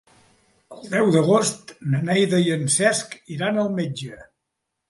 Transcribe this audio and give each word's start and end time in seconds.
El 0.75 0.87
deu 0.93 1.11
d'agost 1.15 1.73
na 1.93 2.01
Neida 2.07 2.39
i 2.47 2.49
en 2.57 2.65
Cesc 2.79 3.17
iran 3.37 3.63
al 3.67 3.73
metge. 3.83 4.19